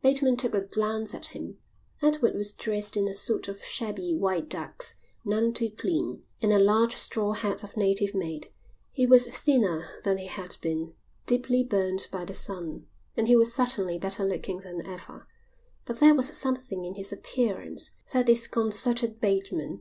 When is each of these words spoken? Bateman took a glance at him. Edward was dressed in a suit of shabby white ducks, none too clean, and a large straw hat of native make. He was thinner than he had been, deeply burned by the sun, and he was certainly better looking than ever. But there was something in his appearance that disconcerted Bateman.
Bateman 0.00 0.36
took 0.36 0.54
a 0.54 0.60
glance 0.60 1.12
at 1.12 1.34
him. 1.34 1.58
Edward 2.00 2.34
was 2.36 2.52
dressed 2.52 2.96
in 2.96 3.08
a 3.08 3.14
suit 3.14 3.48
of 3.48 3.64
shabby 3.64 4.14
white 4.14 4.48
ducks, 4.48 4.94
none 5.24 5.52
too 5.52 5.70
clean, 5.70 6.22
and 6.40 6.52
a 6.52 6.58
large 6.60 6.96
straw 6.96 7.32
hat 7.32 7.64
of 7.64 7.76
native 7.76 8.14
make. 8.14 8.54
He 8.92 9.06
was 9.06 9.26
thinner 9.26 9.88
than 10.04 10.18
he 10.18 10.26
had 10.28 10.56
been, 10.60 10.94
deeply 11.26 11.64
burned 11.64 12.06
by 12.12 12.24
the 12.24 12.32
sun, 12.32 12.86
and 13.16 13.26
he 13.26 13.34
was 13.34 13.52
certainly 13.52 13.98
better 13.98 14.24
looking 14.24 14.58
than 14.58 14.86
ever. 14.86 15.26
But 15.84 15.98
there 15.98 16.14
was 16.14 16.28
something 16.38 16.84
in 16.84 16.94
his 16.94 17.12
appearance 17.12 17.90
that 18.12 18.26
disconcerted 18.26 19.20
Bateman. 19.20 19.80